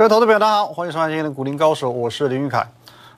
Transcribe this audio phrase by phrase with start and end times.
[0.00, 2.66] 各位投资朋友，大家好，欢迎收看今天的股林高手，我是林玉凯。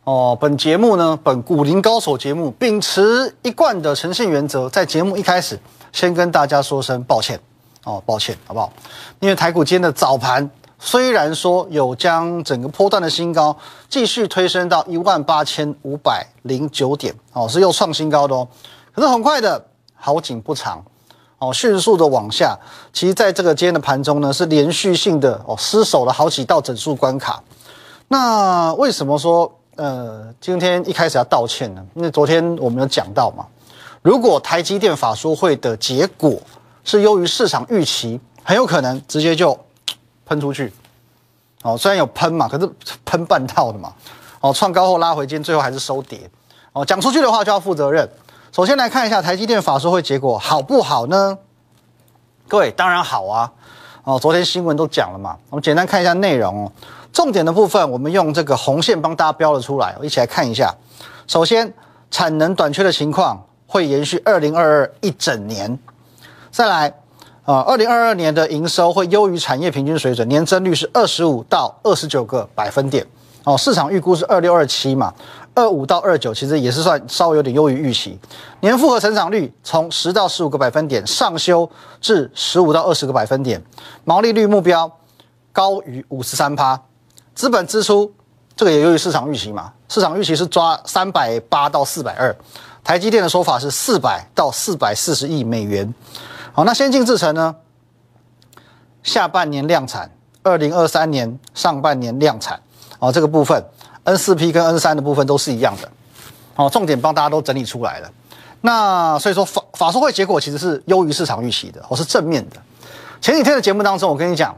[0.02, 5.56] 哦，本节目呢，本股林高手节目秉持一贯的诚信原则，在节目一开始
[5.92, 7.38] 先跟大家说声抱歉
[7.84, 8.72] 哦，抱歉，好不好？
[9.20, 10.50] 因为台股今天的早盘
[10.80, 13.56] 虽然说有将整个波段的新高
[13.88, 18.48] 继续推升到一万八千五百零九点哦，是又创新高的哦，
[18.92, 19.64] 可是很快的
[19.94, 20.84] 好景不长。
[21.42, 22.56] 哦，迅速的往下，
[22.92, 27.42] 其实在这个今天的盘中呢，是连续性的哦失守了好几道整数关卡。
[28.06, 31.84] 那为什么说呃今天一开始要道歉呢？
[31.96, 33.44] 因为昨天我们有讲到嘛，
[34.02, 36.40] 如果台积电法说会的结果
[36.84, 39.58] 是优于市场预期，很有可能直接就
[40.24, 40.72] 喷出去。
[41.64, 42.70] 哦，虽然有喷嘛，可是
[43.04, 43.92] 喷半套的嘛。
[44.40, 46.30] 哦，创高后拉回，今天最后还是收跌。
[46.72, 48.08] 哦，讲出去的话就要负责任。
[48.52, 51.38] 首先来看一下台积电法说会结果好不好呢？
[52.46, 53.50] 各位当然好啊！
[54.04, 55.38] 哦，昨天新闻都讲了嘛。
[55.48, 56.72] 我们简单看一下内容哦。
[57.14, 60.70] 重点的部分，我们用这个红线帮大家标了出来，我一起来看一下。
[61.26, 61.72] 首先，
[62.10, 65.78] 产能短缺的情况会延续二零二二一整年。
[66.50, 66.92] 再来，
[67.46, 73.06] 呃，二零二二年的营收会优于产业平均水准，年增率是二十五到二十九个百分点。
[73.44, 75.10] 哦，市场预估是二六二七嘛。
[75.54, 78.18] 二五到二九其实也是算稍微有点优于预期，
[78.60, 83.62] 年复合成长率从十到十五个百分点上修至十五到二十个百分点，
[84.04, 84.90] 毛利率目标
[85.52, 86.80] 高于五十三趴，
[87.34, 88.10] 资本支出
[88.56, 92.34] 这个也优于市场预期嘛，市场预期是抓三百八到四百二，
[92.82, 95.92] 台积电的说法是四百到四百四十亿美元，
[96.52, 97.54] 好，那先进制程呢，
[99.02, 100.10] 下半年量产，
[100.42, 102.58] 二零二三年上半年量产，
[102.98, 103.62] 啊，这个部分。
[104.04, 105.90] N 四 P 跟 N 三的部分都是一样的，
[106.54, 108.10] 好，重点帮大家都整理出来了。
[108.60, 112.56] 那所以说法法说会结果其实是优于市场预期的，我是正面的。
[113.20, 114.56] 前几天的节目当中，我跟你讲，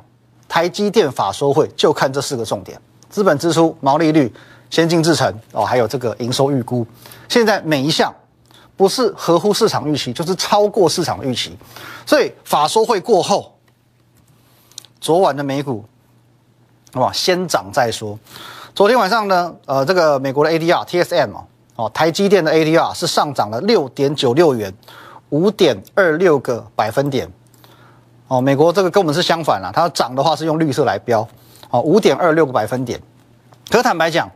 [0.49, 4.33] 台积电法说会就看这四个重点：资本支出、毛利率、
[4.71, 6.87] 先进制程哦，还有这个营收预估。
[7.29, 8.15] 现在每一项
[8.77, 11.57] 不是合乎市场预期，就是超过市场预期。
[12.07, 13.55] 所以法说会过后，
[15.01, 15.85] 昨晚的美股，
[16.95, 18.19] 哇，先涨再说。
[18.75, 21.47] 昨天晚上呢，呃，这个美国的 ADR TSM 哦，
[21.77, 24.75] 哦台积电的 ADR 是上涨了六点九六元，
[25.29, 27.31] 五点二六个百分点。
[28.27, 31.25] 哦，美国这个跟我们是相反啦，它涨的话是用绿色来标，
[31.71, 33.01] 哦，五点二六个百分点。
[33.71, 34.29] 可坦白讲，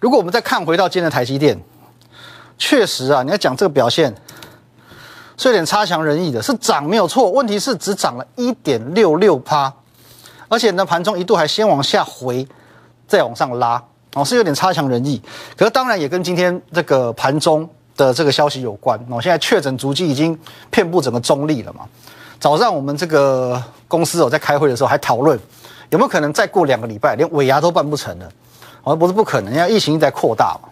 [0.00, 1.62] 如果我们再看回到今天的台积电，
[2.56, 4.14] 确实啊，你要讲这个表现
[5.36, 9.70] 是有点差强人意的，是涨没有错，问题是只涨了一点六六趴，
[10.48, 12.48] 而且呢，盘中一度还先往下回。
[13.12, 13.82] 再往上拉
[14.14, 15.20] 哦，是有点差强人意。
[15.54, 19.20] 可是当然也跟今天这个盘中的这个消息有关哦。
[19.20, 20.38] 现在确诊足迹已经
[20.70, 21.80] 遍布整个中立了嘛。
[22.40, 25.38] 早上我们这个公司哦在开会的时候还讨论
[25.90, 28.26] 有没有可能再过两个礼拜连尾牙都办不成了。
[28.82, 30.70] 哦，不是不可能，因为疫情在扩大嘛。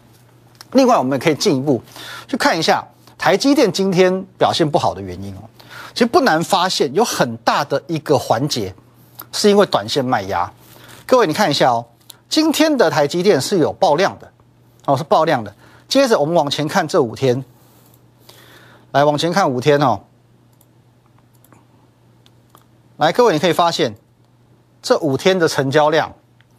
[0.72, 1.82] 另外我们也可以进一步
[2.26, 2.82] 去看一下
[3.18, 5.42] 台积电今天表现不好的原因哦。
[5.92, 8.74] 其实不难发现，有很大的一个环节
[9.30, 10.50] 是因为短线卖压。
[11.04, 11.84] 各位你看一下哦。
[12.30, 14.30] 今天的台积电是有爆量的，
[14.86, 15.52] 哦，是爆量的。
[15.88, 17.44] 接着我们往前看这五天，
[18.92, 20.00] 来往前看五天哦。
[22.98, 23.96] 来，各位你可以发现，
[24.80, 26.12] 这五天的成交量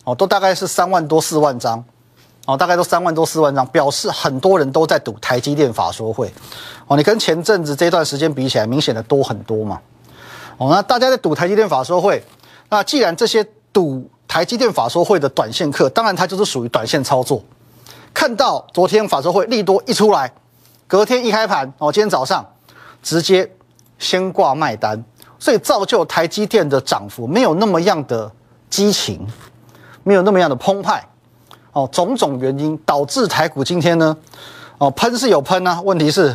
[0.03, 1.81] 哦，都大概是三万多、四万张，
[2.45, 6.29] 哦，大概都三万多、四万张，表示很多人都在赌台积电法说会，
[6.87, 9.79] 哦，你跟前阵子这段时间比起来，明显的多很多嘛。
[10.57, 12.21] 哦，那大家在赌台积电法说会，
[12.67, 14.09] 那既然这些赌。
[14.31, 17.43] 台积电法说会的短线客，当然它就是属于短线操作。
[18.13, 20.31] 看到昨天法说会利多一出来，
[20.87, 22.45] 隔天一开盘哦，今天早上
[23.03, 23.51] 直接
[23.99, 25.03] 先挂卖单，
[25.37, 28.31] 所以造就台积电的涨幅没有那么样的
[28.69, 29.27] 激情，
[30.03, 31.05] 没有那么样的澎湃
[31.73, 31.85] 哦。
[31.91, 34.15] 种种原因导致台股今天呢，
[34.77, 36.33] 哦喷是有喷啊，问题是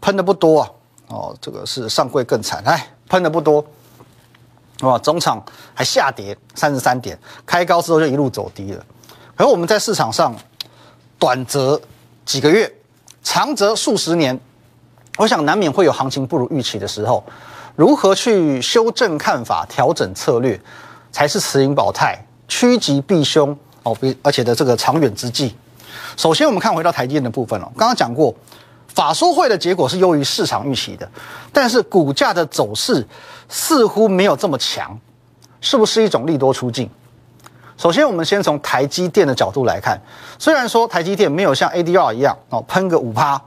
[0.00, 0.70] 喷的不多啊。
[1.08, 3.66] 哦，这个是上柜更惨，来喷的不多。
[4.82, 5.44] 哇，中场
[5.74, 8.84] 还下跌三十三点，开高之后就一路走低了。
[9.36, 10.32] 而我们在市场上，
[11.18, 11.80] 短则
[12.24, 12.72] 几个月，
[13.24, 14.38] 长则数十年，
[15.16, 17.24] 我想难免会有行情不如预期的时候。
[17.74, 20.60] 如何去修正看法、调整策略，
[21.10, 22.16] 才是持盈保泰、
[22.46, 25.56] 趋吉避凶哦，比而且的这个长远之计。
[26.16, 27.68] 首先，我们看回到台积电的部分了。
[27.76, 28.32] 刚刚讲过。
[28.94, 31.08] 法说会的结果是优于市场预期的，
[31.52, 33.06] 但是股价的走势
[33.48, 34.98] 似乎没有这么强，
[35.60, 36.88] 是不是一种利多出境？
[37.76, 40.00] 首先，我们先从台积电的角度来看，
[40.38, 43.40] 虽然说台积电没有像 ADR 一样哦喷个五趴，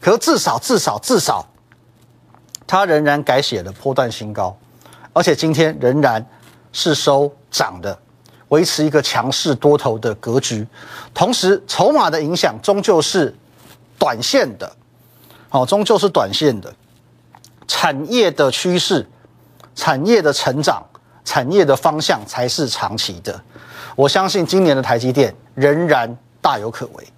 [0.00, 1.46] 可是至少至少至少，
[2.66, 4.56] 它仍然改写了波段新高，
[5.12, 6.24] 而且今天仍然
[6.72, 7.98] 是收涨的。
[8.48, 10.66] 维持一个强势多头的格局，
[11.14, 13.32] 同时筹码的影响终究是
[13.96, 14.70] 短线的，
[15.48, 16.74] 好，终究是短线的。
[17.68, 19.08] 产业的趋势、
[19.80, 20.84] 产业的成长、
[21.24, 23.40] 产业的方向才是长期的。
[23.96, 27.08] 我相信今年的台积电仍然大有可为。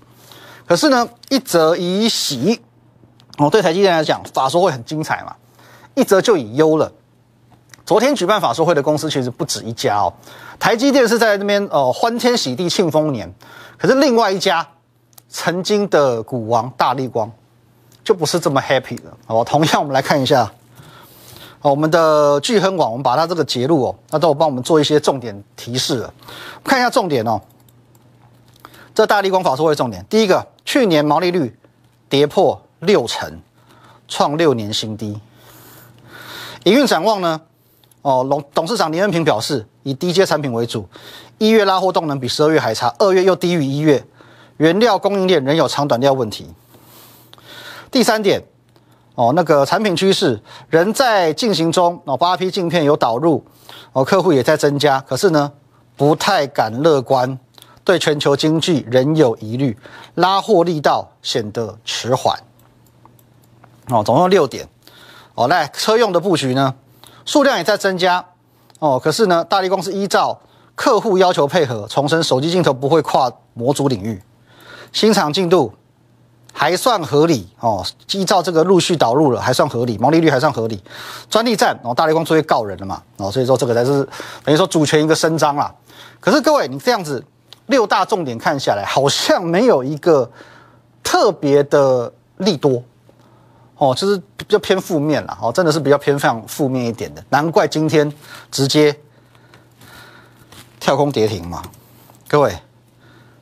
[0.65, 2.63] 可是呢，一则以喜，
[3.39, 5.33] 哦，对台积电来讲，法说会很精彩嘛；
[5.97, 6.93] 一则就以忧了。
[7.85, 10.15] 昨天举办法说会的公司其实不止一家哦，
[10.61, 13.29] 台积电是在那边呃欢天喜地庆丰年，
[13.77, 14.65] 可是另外一家
[15.29, 17.29] 曾经的股王大力光
[18.05, 19.45] 就不是这么 happy 了哦。
[19.45, 20.49] 同样，我们来看一下
[21.63, 26.13] 哦，我们的聚亨网，我们把它这个截录哦，那都有帮我们做一些重点提示了。
[26.65, 27.41] 看一下重点哦，
[28.93, 31.57] 这大力光法说会重点，第一个，去年毛利率
[32.09, 33.41] 跌破六成，
[34.09, 35.21] 创六年新低，
[36.65, 37.41] 营运展望呢？
[38.03, 40.89] 哦，董董事长林恩平表示，以低阶产品为主，
[41.39, 44.05] 一月拉货动能比十二月还差，二月又低于一月，
[44.57, 46.53] 原料供应链仍有长短料问题。
[47.93, 48.43] 第三点，
[49.15, 53.45] 哦，那个产品趋势仍在进行中，哦，八 P 镜片有导入，
[53.93, 55.53] 哦，客户也在增加，可是呢，
[55.97, 57.39] 不太敢乐观，
[57.85, 59.77] 对全球经济仍有疑虑，
[60.15, 62.39] 拉货力道显得迟缓。
[63.91, 64.67] 哦，总共六点，
[65.35, 66.75] 哦，来车用的布局呢？
[67.27, 68.25] 数量也在增加，
[68.79, 70.41] 哦，可是呢，大力光是依照
[70.75, 74.23] 客户要求配合，重申手机镜头不会跨模组领域，
[74.91, 75.75] 新厂进度
[76.63, 80.81] 还算合理哦，依照这个陆续导入了还算合理，毛利率还算合理，
[81.29, 84.09] 专利战哦，大力光出去告人了嘛，哦，所以说这个才是
[84.45, 85.75] 等于说主权一个伸张啦。
[86.21, 87.21] 可是各位，你这样子
[87.67, 90.31] 六大重点看下来，好像没有一个
[91.03, 92.81] 特别的利多。
[93.79, 98.09] 哦，就是比较偏负面了，哦，真的是比较偏向负面一点的，难怪今天
[98.53, 98.97] 直接
[100.79, 101.61] 跳空跌停嘛，
[102.29, 102.57] 各位，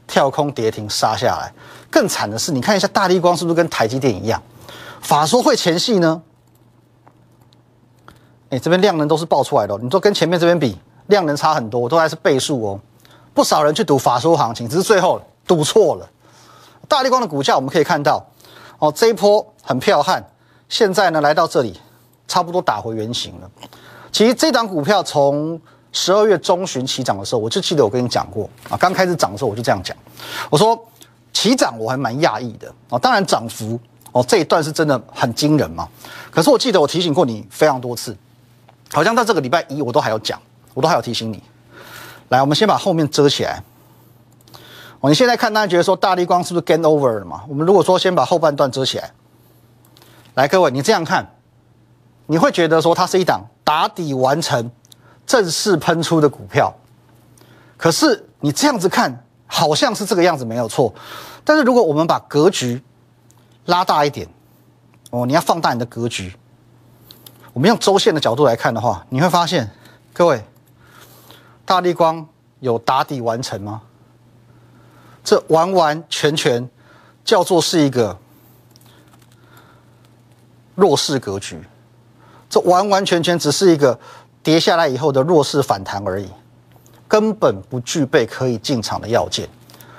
[0.06, 1.52] 跳空跌停杀下来，
[1.90, 4.40] 更惨的是，你看一下大力光是不是跟台积电一样？
[5.00, 6.22] 法说会前戏呢？
[8.50, 12.80] 哎，这边量能都是爆出来的，你说跟前面这边比，量能差很多，都还是倍数哦。
[13.32, 16.08] 不少人去赌法说行情，只是最后赌错了。
[16.88, 18.24] 大力光的股价我们可以看到。
[18.78, 20.24] 哦，这一波很彪悍，
[20.68, 21.78] 现在呢来到这里，
[22.26, 23.50] 差不多打回原形了。
[24.10, 25.60] 其实这档股票从
[25.92, 29.96] 十二月中旬起涨的时候，我就记得我跟你讲过啊，刚开始涨的时候我就这样讲，
[30.48, 30.76] 我说
[31.32, 33.78] 起涨我还蛮讶异的哦，当然涨幅
[34.12, 35.88] 哦这一段是真的很惊人嘛。
[36.30, 38.16] 可是我记得我提醒过你非常多次，
[38.92, 40.40] 好像到这个礼拜一我都还要讲，
[40.74, 41.42] 我都还要提醒你。
[42.28, 43.62] 来，我们先把后面遮起来。
[45.00, 47.42] 哦，你现在看，大家觉得说大力光是不是 gain over 了嘛？
[47.48, 49.10] 我们如果说先把后半段遮起来，
[50.34, 51.26] 来，各位，你这样看，
[52.26, 54.70] 你会觉得说它是一档打底完成、
[55.26, 56.72] 正式喷出的股票。
[57.76, 60.94] 可是你这样子看，好像是这个样子没有错。
[61.44, 62.80] 但是如果我们把格局
[63.64, 64.28] 拉大一点，
[65.10, 66.32] 哦，你要放大你的格局，
[67.52, 69.68] 我们用周线的角度来看的话，你会发现，
[70.12, 70.44] 各位，
[71.64, 72.24] 大力光
[72.60, 73.82] 有打底完成吗？
[75.24, 76.70] 这完完全全
[77.24, 78.16] 叫做是一个
[80.76, 81.62] 弱势格局，
[82.48, 83.98] 这完完全全只是一个
[84.42, 86.30] 跌下来以后的弱势反弹而已，
[87.10, 89.48] 根本不具备可以进场的要件。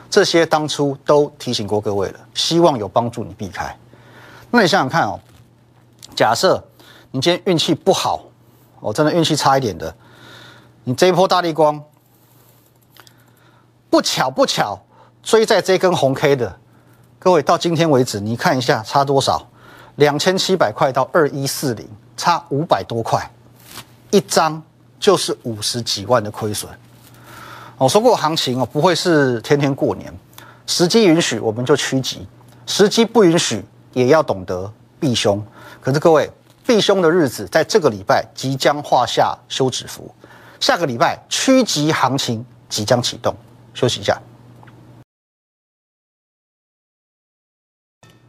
[0.10, 3.78] 这些当初都提醒过各位了，希望有帮助你避开。
[4.50, 5.20] 那你想想看哦，
[6.16, 6.64] 假设
[7.12, 8.24] 你今天运气不好，
[8.80, 9.94] 哦，真的运气差一点的，
[10.86, 11.84] 你这一波大力光
[13.90, 14.80] 不巧不巧。
[15.24, 16.58] 追在这根红 K 的
[17.20, 19.48] 各位，到今天为止，你看一下差多少？
[19.98, 21.88] 两千七百块到二一四零，
[22.18, 23.30] 差五百多块，
[24.10, 24.60] 一张
[25.00, 26.72] 就是五十几万的亏损。
[27.82, 30.14] 我说过，行情哦不会是天天过年，
[30.68, 32.28] 时机允许我们就趋吉，
[32.68, 35.44] 时机不允许也要懂得避凶。
[35.80, 36.30] 可是各位，
[36.64, 40.14] 避凶的日子在这个礼拜即将画下休止符，
[40.60, 43.36] 下个礼拜趋吉行情即将启动，
[43.74, 44.22] 休息一下。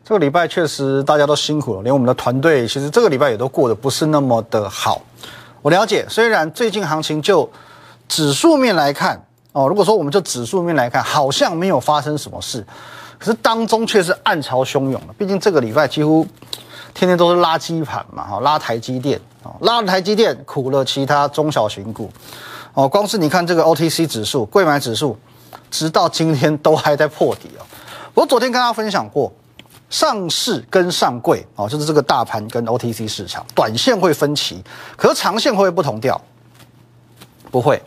[0.03, 5.03] 这个礼拜确实大家都辛苦了，连我们的团队其实这个礼拜也都过得不是那么的好。
[5.61, 7.47] 我了解，虽然最近行情就
[8.09, 12.67] 指数面来看哦，如果说我们就指数面来看，好像没有发生什么事，
[13.19, 15.13] 可是当中却是暗潮汹涌的。
[15.19, 16.27] 毕竟这个礼拜几乎
[16.95, 22.11] 天天都是拉基盘嘛，哈，拉台积电啊，拉了台积电苦了其他中小型股
[22.75, 22.89] 哦。
[22.89, 25.19] 光是你看这个 OTC 指数、贵买指数，
[25.71, 27.63] 直到今天都还在破底哦。
[28.15, 29.33] 我昨天跟大家分享过。
[29.91, 34.65] 上市跟上柜哦，就是这个大盘跟 OTC 市场，短线会分歧，
[34.97, 36.19] 可是长线会不会不同调？
[37.51, 37.83] 不会，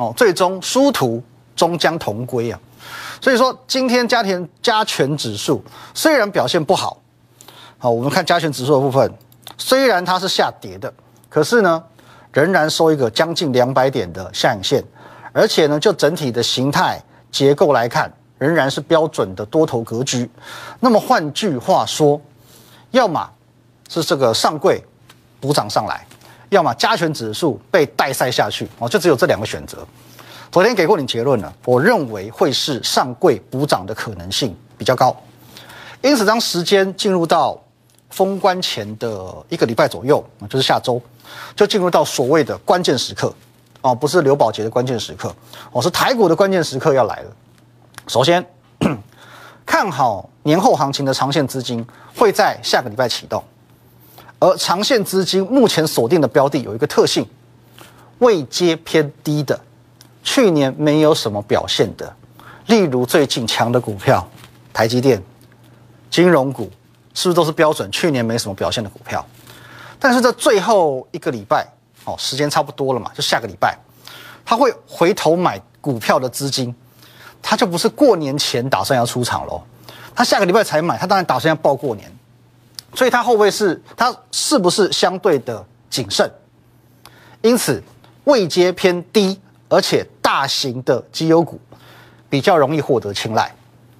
[0.00, 1.22] 哦，最终殊途
[1.54, 2.58] 终将同归啊。
[3.20, 6.96] 所以说，今天加田加权指数虽然表现不好，
[7.76, 9.12] 好，我们看加权指数的部分，
[9.58, 10.90] 虽然它是下跌的，
[11.28, 11.84] 可是呢，
[12.32, 14.82] 仍然收一个将近两百点的下影线，
[15.34, 16.98] 而且呢，就整体的形态
[17.30, 20.30] 结构来看，仍然是标准的多头格局。
[20.80, 22.18] 那么换句话说，
[22.92, 23.30] 要么
[23.90, 24.82] 是这个上柜
[25.38, 26.06] 补涨上来，
[26.50, 29.78] 要么加权指数被带塞下去，哦，就只有这两个选择。
[30.52, 35.16] 昨天给过你结论了，我认为会是上柜补涨的可能性比较高，
[36.02, 37.56] 因此当时间进入到
[38.10, 41.00] 封关前的一个礼拜左右，就是下周，
[41.54, 43.32] 就进入到所谓的关键时刻，
[43.82, 45.32] 哦，不是刘宝杰的关键时刻，
[45.70, 47.30] 哦，是台股的关键时刻要来了。
[48.08, 48.44] 首先，
[49.64, 53.40] 看好年后行情的长线资金会在下个礼拜启动，
[54.40, 57.24] 而长线资金目前锁定的标的有一个特性，
[58.18, 59.58] 位阶偏低的。
[60.22, 62.14] 去年没有什么表现的，
[62.66, 64.26] 例如最近强的股票，
[64.72, 65.22] 台积电、
[66.10, 66.70] 金融股，
[67.14, 69.24] 是不是都是标准去年没什么表现的股票？
[69.98, 71.66] 但是在最后一个礼拜，
[72.04, 73.78] 哦，时间差不多了嘛，就下个礼拜，
[74.44, 76.74] 他会回头买股票的资金，
[77.40, 79.62] 他就不是过年前打算要出场喽，
[80.14, 82.10] 他下个礼拜才买，他当然打算要报过年，
[82.94, 86.30] 所以他会不会是他是不是相对的谨慎？
[87.42, 87.82] 因此
[88.24, 89.40] 位阶偏低。
[89.72, 91.56] 而且大型的绩优股
[92.28, 93.54] 比较容易获得青睐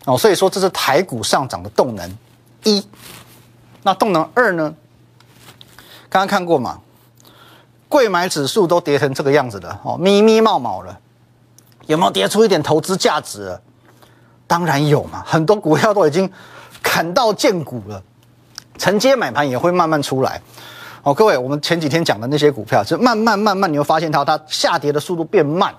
[0.05, 2.19] 哦，所以说这是台股上涨的动能
[2.65, 2.85] 一。
[3.85, 4.75] 那动能二呢？
[6.09, 6.81] 刚刚看过嘛？
[7.89, 10.99] 贵买指数都跌成这个样子了哦，咪咪冒冒了，
[11.87, 13.57] 有没有跌出一点投资价值？
[14.49, 16.29] 当然有嘛，很多股票都已经
[16.83, 18.03] 砍到见股了，
[18.81, 20.41] 承接买盘也会慢慢出来。
[21.03, 25.75] 好，各位，我们前几天讲的那些股票，就慢慢慢慢，你会发现它它下跌的速度变慢，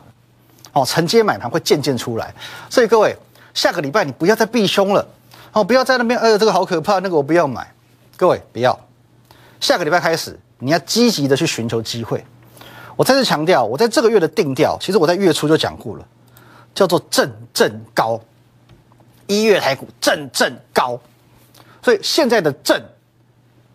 [0.72, 2.31] 哦，承接买盘会渐渐出来。
[2.70, 3.17] 所以各位，
[3.55, 5.03] 下个礼拜你不要再避凶了，
[5.51, 7.67] 哦，不要在那边，呃，这个好可怕，那个我不要买。
[8.15, 8.79] 各位不要，
[9.60, 12.24] 下个礼拜开始，你要积极的去寻求机会。
[12.96, 16.05] 我再次强调，我在这个月的定调，其实我在月初就讲过了，
[16.75, 18.22] 叫做正正高，
[19.25, 21.00] 一月台股正正高，
[21.82, 22.80] 所以现在的正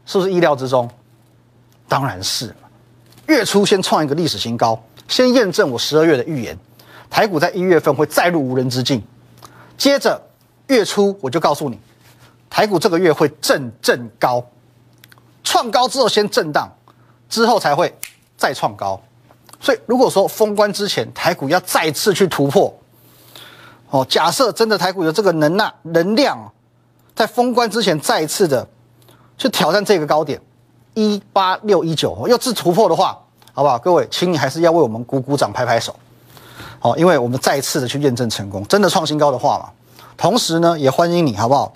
[0.04, 0.88] 是不是意料之中？
[1.88, 2.54] 当然是
[3.26, 6.56] 月初先创一个历史新高，先验证我十二月的预言，
[7.10, 9.02] 台股在一月份会再入无人之境。
[9.76, 10.20] 接着
[10.68, 11.78] 月初我就告诉你，
[12.48, 14.44] 台股这个月会震震高，
[15.44, 16.68] 创高之后先震荡，
[17.28, 17.92] 之后才会
[18.36, 19.00] 再创高。
[19.60, 22.72] 所以如果说封关之前台股要再次去突破，
[23.90, 26.52] 哦，假设真的台股有这个能量能量，
[27.16, 28.68] 在封关之前再次的
[29.38, 30.40] 去挑战这个高点。
[30.92, 33.18] 一八六一九，要是突破的话，
[33.52, 33.78] 好不好？
[33.78, 35.94] 各位，请你还是要为我们鼓鼓掌、拍拍手，
[36.78, 39.70] 好，因为我们再次的去验证成功，真的创新高的话嘛。
[40.16, 41.72] 同时呢，也欢迎你，好不好？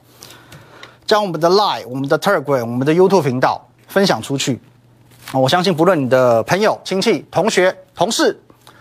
[1.07, 4.61] 将我们的 Line、我们的 Telegram、我们的 YouTube 频道分享出去。
[5.35, 8.41] 我相信，不论你的朋友、亲戚、同学、同事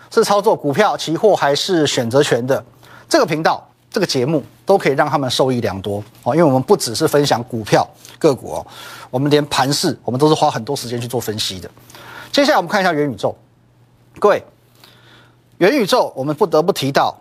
[0.09, 2.63] 是操作股票、期货还是选择权的，
[3.09, 6.35] 这个频道、这个节目都可以让他们受益良多哦。
[6.35, 8.67] 因为我们不只是分享股票个股哦。
[9.09, 11.69] 我们连盘势，我们都是花很多时间去做分析的。
[12.31, 13.35] 接下来我们看一下元宇宙，
[14.19, 14.43] 各位，
[15.57, 17.19] 元宇宙我们不得不提到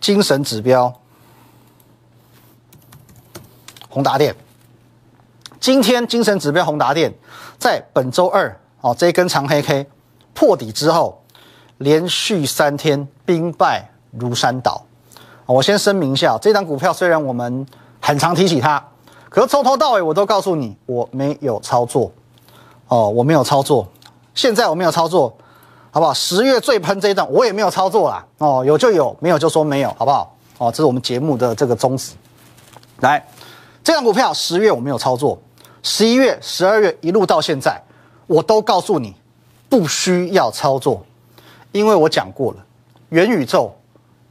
[0.00, 0.94] 精神指标，
[3.88, 4.34] 宏达电。
[5.58, 7.12] 今天精神指标宏达电
[7.58, 9.86] 在本周二哦这一根长黑 K
[10.32, 11.22] 破底之后，
[11.78, 14.86] 连续三天兵败如山倒。
[15.52, 17.66] 我先声明一下，这张股票虽然我们
[18.00, 18.82] 很常提起它。
[19.28, 22.10] 可是从头到尾我都告诉你我没有操作，
[22.88, 23.86] 哦，我没有操作，
[24.34, 25.32] 现在我没有操作，
[25.90, 26.12] 好不好？
[26.12, 30.36] 十月最喷这一段我也没有操作啦，哦，有就有，没有就说没有，好不好？
[30.58, 32.12] 哦，这是我们节目的这个宗旨。
[33.00, 33.24] 来，
[33.82, 35.38] 这张股票十月我没有操作，
[35.82, 37.80] 十一月、十二月一路到现在，
[38.26, 39.14] 我都告诉你
[39.68, 41.04] 不需要操作，
[41.72, 42.58] 因为我讲过了，
[43.10, 43.72] 元宇宙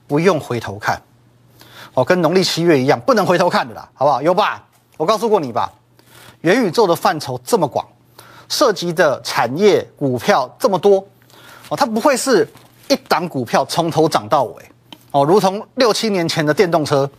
[0.07, 1.01] 不用回头看，
[1.99, 4.21] 哦，跟农历七月一样，不能回头看的啦，好不好？
[4.21, 4.63] 有吧？
[4.95, 5.69] 我告诉过你吧，
[6.39, 7.85] 元宇宙的范畴这么广，
[8.47, 11.05] 涉及的产业股票这么多，
[11.67, 12.47] 哦，它不会是
[12.87, 14.63] 一档股票从头涨到尾，
[15.11, 17.09] 哦，如同六七年前的电动车，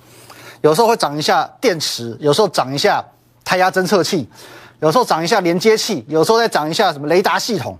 [0.62, 3.04] 有时候会涨一下电池，有时候涨一下
[3.44, 4.26] 胎压侦测器，
[4.78, 7.76] 有时候涨一下连接器，有时候再涨一下什么雷达系统，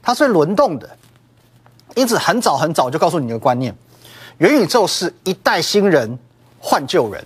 [0.00, 0.88] 它是轮动的。
[1.96, 3.74] 因此，很早很早就告诉你一个观念，
[4.38, 6.16] 元宇宙是一代新人
[6.64, 7.22] 换旧人。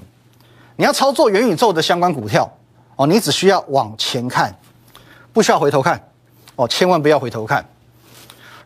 [0.75, 2.51] 你要操作元宇宙的相关股票
[2.97, 4.53] 哦，你只需要往前看，
[5.33, 6.11] 不需要回头看
[6.57, 7.65] 哦，千万不要回头看。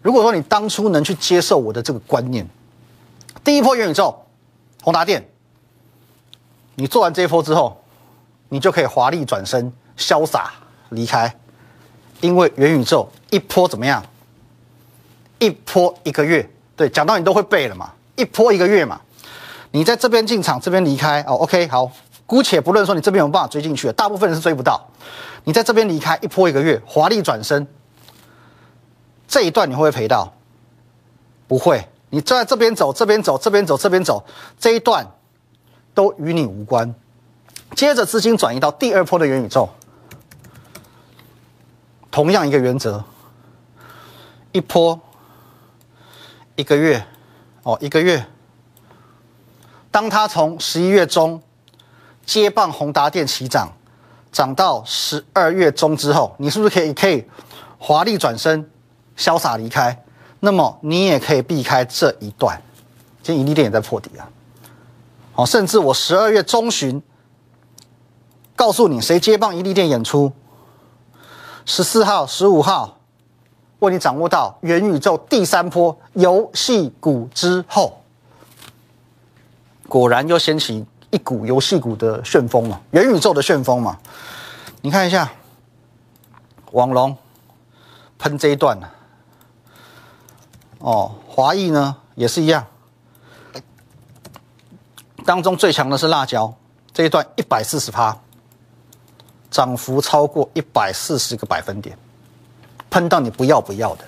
[0.00, 2.48] 如果说你当初能去接受我的这个观念，
[3.44, 4.18] 第一波元宇宙，
[4.82, 5.22] 宏达电，
[6.74, 7.78] 你做完这一波之后，
[8.48, 10.52] 你就可以华丽转身，潇洒
[10.88, 11.34] 离开，
[12.22, 14.02] 因为元宇宙一波怎么样？
[15.38, 19.00] 一波一个月，对，讲到你都会背了嘛，一波一个月嘛，
[19.72, 21.90] 你在这边进场，这边离开，哦，OK，好，
[22.26, 24.88] 姑且不论说你这边有办法追进去，大部分人是追不到，
[25.44, 27.66] 你在这边离开一波一个月，华丽转身，
[29.26, 30.32] 这一段你会不会赔到？
[31.48, 34.24] 不会，你在这边走，这边走，这边走，这边走，
[34.58, 35.10] 这一段
[35.94, 36.94] 都与你无关。
[37.74, 39.68] 接着资金转移到第二波的元宇宙，
[42.10, 43.02] 同样一个原则，
[44.52, 45.00] 一波。
[46.54, 47.02] 一个月，
[47.62, 48.26] 哦，一个月。
[49.92, 51.40] 当他从十一月中
[52.26, 53.70] 接棒宏达电起涨，
[54.32, 57.24] 涨到十二月中之后，你是不是可以可以
[57.78, 58.68] 华丽转身，
[59.16, 60.02] 潇洒离开？
[60.40, 62.60] 那么你也可以避开这一段。
[63.22, 64.28] 今天盈利店也在破底啊，
[65.36, 67.00] 哦，甚至我十二月中旬
[68.56, 70.32] 告诉你谁接棒盈利店演出，
[71.64, 72.98] 十四号、十五号。
[73.78, 78.01] 为你掌握到元宇宙第三波游戏股之后，
[79.92, 83.98] 果然又掀起一股游戏股的旋风嘛，元宇宙的旋风嘛。
[84.80, 85.30] 你看一下，
[86.70, 87.14] 网龙
[88.18, 88.88] 喷这一段呢，
[90.78, 92.66] 哦，华谊呢也是一样，
[95.26, 96.54] 当中最强的是辣椒，
[96.94, 98.18] 这一段一百四十趴，
[99.50, 101.98] 涨幅超过一百四十个百分点。
[102.88, 104.04] 喷到你不要不要的，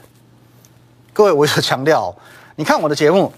[1.13, 2.17] 各位，我有强调，
[2.57, 3.31] 你看我的节目，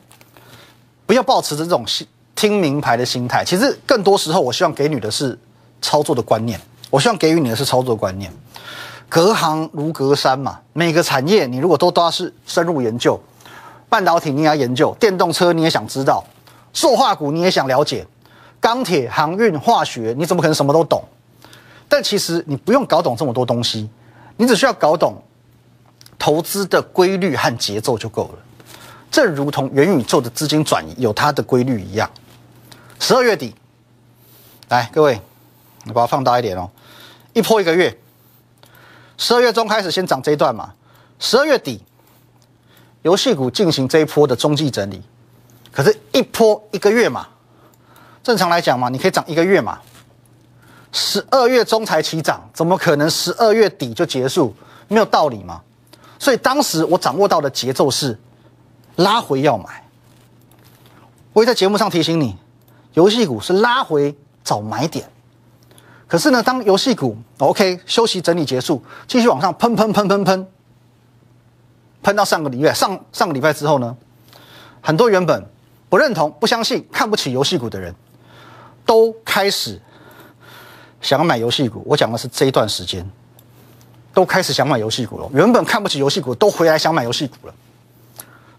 [1.06, 2.06] 不要抱持着这种心
[2.36, 3.42] 听名牌的心态。
[3.44, 5.36] 其实更多时候，我希望给你的是
[5.82, 6.60] 操作的观念。
[6.90, 8.32] 我希望给予你的是操作观念。
[9.08, 13.18] 隔行如隔山嘛，每个产业你如果都都要是深入研究，
[13.88, 16.22] 半导体你也要研究，电动车你也想知道，
[16.72, 18.06] 塑化股你也想了解，
[18.60, 21.02] 钢铁、航运、化学，你怎么可能什么都懂？
[21.88, 23.88] 但其实你不用搞懂这么多东西，
[24.36, 25.20] 你只需要搞懂。
[26.18, 28.38] 投资的规律和节奏就够了，
[29.10, 32.10] 正如同元宇宙的资金转移有它的规律一样。
[32.98, 33.54] 十二月底，
[34.68, 35.20] 来各位，
[35.84, 36.70] 你把它放大一点哦，
[37.32, 37.96] 一波一个月，
[39.16, 40.74] 十二月中开始先涨这一段嘛，
[41.18, 41.82] 十二月底，
[43.02, 45.02] 游戏股进行这一波的中继整理，
[45.70, 47.28] 可是，一波一个月嘛，
[48.22, 49.78] 正常来讲嘛，你可以涨一个月嘛，
[50.90, 54.54] 十二月中才起涨，怎么可能十二月底就结束？
[54.88, 55.62] 没有道理嘛。
[56.18, 58.18] 所以当时我掌握到的节奏是
[58.96, 59.84] 拉回要买。
[61.34, 62.34] 我也在节目上提醒你，
[62.96, 65.06] 游戏股是拉回找买点。
[66.08, 70.48] 可是呢，当游戏股 OK 休息整理结束，继续往上喷喷喷喷喷，
[72.02, 73.94] 喷到上个礼拜上上个礼拜之后呢，
[74.80, 75.46] 很多原本
[75.90, 77.94] 不认同、不相信、看不起游戏股的人，
[78.86, 79.78] 都开始
[81.02, 81.82] 想要买游戏股。
[81.84, 83.08] 我讲的是这一段时间。
[84.14, 87.54] 都开始想买游戏股了，原本看不起游戏股，都回来想买游戏股了。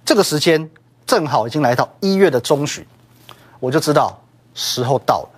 [0.06, 0.70] 这个时间
[1.04, 2.86] 正好已经来到一月的中旬，
[3.60, 4.22] 我就知道
[4.58, 5.30] 时候到了。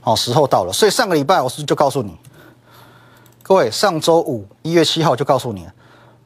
[0.00, 2.14] 好，时候到了，所以上个礼拜我是就告诉你，
[3.42, 5.66] 各位，上周五一月七号就告诉你，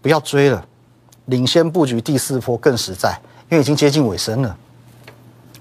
[0.02, 0.66] 不要追了，
[1.26, 4.56] 领先布局第四波更实在，因为已经接近尾声了。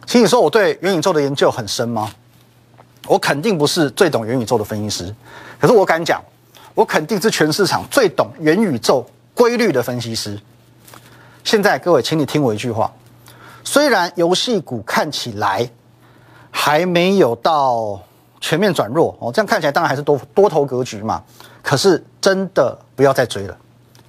[0.07, 2.09] 请你说我对元宇宙的研究很深吗？
[3.07, 5.15] 我肯定不是最懂元宇宙的分析师，
[5.59, 6.23] 可是我敢讲。
[6.75, 10.39] 我肯定是全市场最懂元宇宙规律的分析师。
[11.43, 12.89] 现在各位，请你听我一句话：
[13.65, 15.69] 虽然游戏股看起来
[16.51, 17.99] 还没有到
[18.39, 21.23] 全面转弱哦，这样看起来当然还是多多头格局嘛。
[21.61, 23.57] 可是真的不要再追了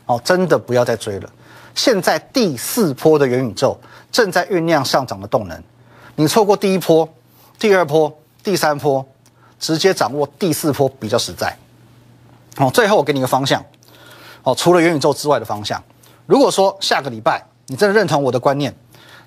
[0.07, 1.31] 哦，真的不要再追了。
[1.75, 3.79] 现在第四波的元宇宙
[4.11, 5.63] 正在酝酿上涨的动能，
[6.17, 7.09] 你错过第一波、
[7.59, 9.05] 第二波、第三波，
[9.59, 11.57] 直接掌握第四波比较实在。
[12.57, 13.65] 哦，最后我给你一个方向，
[14.43, 15.83] 哦，除了元宇宙之外的方向。
[16.27, 18.75] 如果说下个礼拜你真的认同我的观念，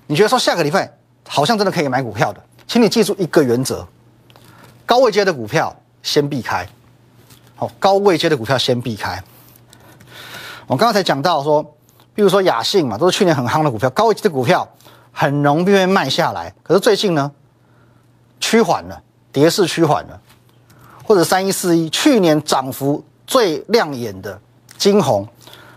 [0.06, 0.90] 你觉得说下个礼拜
[1.28, 3.86] 好像真的可以买股票的，请你记住一个原则：
[4.84, 6.68] 高位接的股票先避开。
[7.56, 9.22] 好，高位接的股票先避开。
[10.66, 11.62] 我刚才讲到说，
[12.14, 14.68] 比如说雅信嘛，都是去年很夯的股票，高位接的股票
[15.12, 16.54] 很容易被卖下来。
[16.62, 17.30] 可是最近呢，
[18.40, 20.20] 趋缓了，跌势趋缓了，
[21.04, 23.04] 或者三一四一，去年涨幅。
[23.26, 24.38] 最亮眼的
[24.76, 25.26] 金红，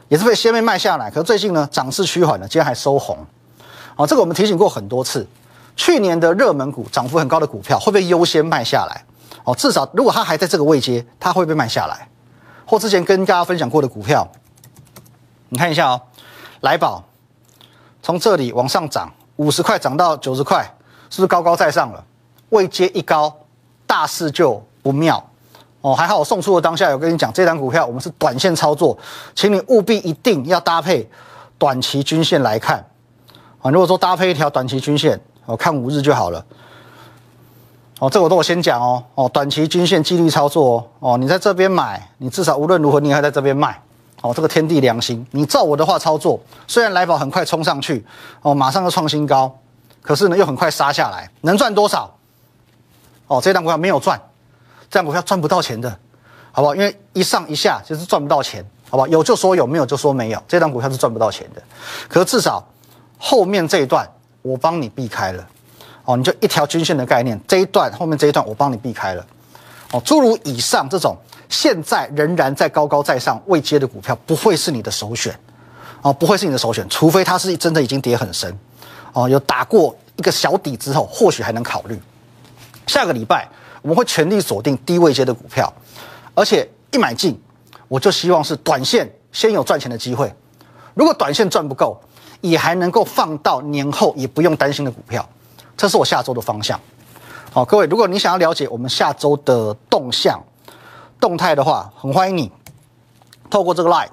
[0.10, 3.17] 也是被先被卖下来，可是最近呢涨势趋缓了，今天还收红。
[3.95, 5.26] 好，这个我们提醒过很多次，
[5.78, 9.06] 去年的热门股、涨幅很高的股票会被优先卖下来。
[9.46, 12.10] 哦，至少如果它还在这个位阶，它会被卖下来。
[12.66, 14.28] 或之前跟大家分享过的股票，
[15.48, 16.02] 你看一下哦，
[16.60, 17.02] 来宝
[18.02, 20.63] 从这里往上涨，五十块涨到九十块，
[21.10, 22.04] 是不是高高在上了？
[22.50, 23.34] 位阶一高，
[23.86, 25.26] 大势就不妙
[25.80, 25.96] 哦。
[25.96, 28.98] 还好我送出的当下有跟你讲，这张股票我们是短线操作，
[29.34, 31.10] 请你务必一定要搭配
[31.58, 32.86] 短期均线来看
[33.62, 33.72] 啊。
[33.72, 36.46] 如果说搭配一条短期均线，我看五日就好了。
[38.00, 39.04] 哦，这我都我先讲哦。
[39.16, 41.14] 哦，短期均线纪律操作哦。
[41.14, 43.82] 哦，你在这边买，你至少无论如何你还在这边卖。
[44.22, 48.04] 哦，这个天地良心，你照我的话操作，虽然来宝很快冲上去，
[48.42, 49.56] 哦，马上就创新高，
[50.02, 52.12] 可是呢又很快杀下来，能赚多少？
[53.28, 54.20] 哦，这档股票没有赚，
[54.90, 55.90] 这档股票赚不到钱的，
[56.52, 56.74] 好不好？
[56.74, 59.08] 因为一上一下就是赚不到钱，好不好？
[59.08, 61.62] 有就说有，没有就说没有，这档股票是赚不到钱的。
[62.10, 62.68] 可是至少
[63.20, 64.10] 后面这一段
[64.48, 65.48] 我帮你避开了，
[66.06, 69.26] 哦，你就一条均线的概念，这一段后面这一段我帮你避开了，
[69.92, 71.16] 哦，诸如以上这种。
[71.50, 75.34] 现在仍然在高高在上未接的股票，不会是你的首选，
[76.02, 78.54] 哦，不会是你的首选，除非它是真的已经跌很深，
[79.14, 81.98] 哦，有打过一个小底之后，或许还能考虑。
[82.86, 83.48] 下个礼拜
[83.82, 85.72] 我们会全力锁定低位接的股票，
[86.36, 87.42] 而且一买进，
[87.88, 90.30] 我就希望是短线先有赚钱的机会。
[90.96, 91.98] 如果短线赚不够，
[92.50, 95.28] 也还能够放到年后也不用担心的股票，
[95.76, 96.80] 这是我下周的方向。
[97.52, 100.40] 好，各位，如果你想要了解我们下周的动向。
[101.20, 102.52] 动态的话，很欢迎你
[103.50, 104.08] 透过这个 line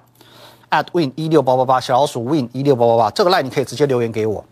[0.71, 4.43] at win 一六八八八小老鼠 win 一六八八八这个 line 你可以直接留言给我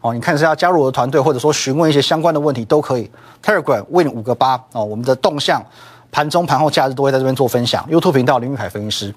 [0.00, 0.14] 哦。
[0.14, 3.10] 你看是要加入我的团队，或者说询问一些相关的问题都可以。
[3.44, 5.62] Telegram win 五个八哦，我们的动向
[6.10, 7.86] 盘中盘后假日都会在这边做分享。
[7.90, 9.14] YouTube 频道林玉凯分析师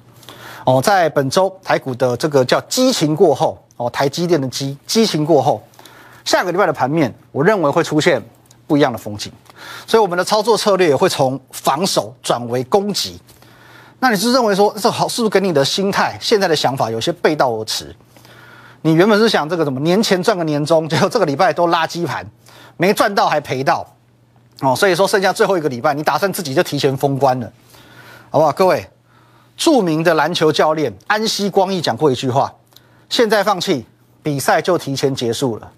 [0.65, 5.61] 哦，在本周台股的这个叫激情过后哦，台积电的激激情过后，
[6.23, 8.21] 下个礼拜的盘面我认为会出现
[8.67, 9.31] 不一样的风景。
[9.87, 13.19] 所以我们的操作策略也会从防守转为攻击。
[13.99, 17.95] 那你是认为说这好是不是跟你的心态、现在的想法有些背道而驰？
[18.81, 22.29] 你原本是想这个怎么年前赚个年终，结果这个礼拜都垃圾盘，
[22.75, 23.87] 没赚到还赔到
[24.59, 24.75] 哦。
[24.75, 27.49] 所以说剩下最后一个礼拜，你打算自己就提前封关了，
[28.29, 28.51] 好不好？
[28.51, 28.85] 各位，
[29.55, 32.53] 著名的篮球教练安西光义讲过一句话：
[33.13, 33.85] 现在放弃
[34.23, 35.71] 比赛就提前结束了。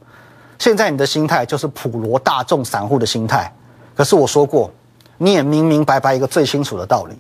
[0.57, 3.53] 现在你的心态就是普罗大众散户的心态。
[3.93, 4.71] 可是我说过，
[5.17, 7.15] 你也明明白白一个最清楚的道理：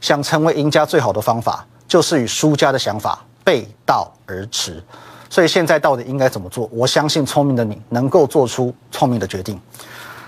[0.00, 4.82] 想成为赢家最好的方法，就是与输家的想法背道而驰。
[5.28, 6.66] 所以现在到底应该怎么做？
[6.72, 9.60] 我相信聪明的你能够做出聪明的决定。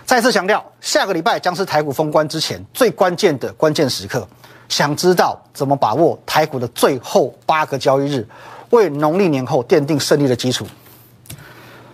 [0.05, 4.29] 再次强调，下个礼拜将是台股封关之前最关键的关键时刻。
[4.69, 8.27] 想知道怎么把握台股的最后八个交易日，
[8.73, 10.67] 为农历年后奠定胜利的基础？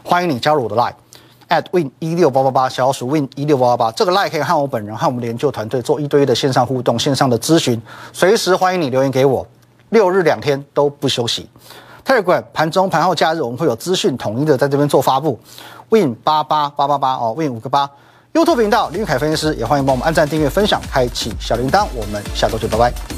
[0.02, 0.94] 欢迎你加入我的 Line。
[1.48, 7.80] at win 一六八八八小鼠 win 一六八八八，这个 line 可以和我本人和我们的研究团队做一对一的线上互动、线上的咨询，
[8.12, 9.46] 随时欢迎你留言给我，
[9.88, 11.48] 六日两天都不休息。
[12.04, 15.38] Telegram 盘中、盘后、假日我们会有资讯统一的在这边做发布。
[15.88, 17.90] win 八八八八八哦，win 五个八。
[18.34, 21.86] YouTube 频道林玉凯分析师也欢迎帮我们按赞、订阅、分享、开启小铃铛。
[21.94, 23.17] 我们下周见，拜拜。